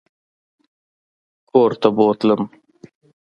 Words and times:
کورته 1.49 1.87
بوتلم. 1.97 2.41